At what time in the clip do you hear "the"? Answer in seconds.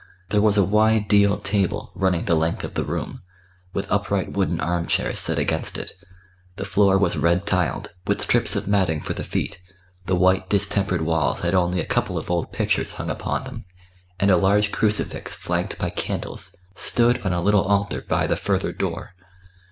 2.25-2.33, 2.73-2.83, 6.55-6.65, 9.13-9.23, 10.07-10.15, 18.25-18.35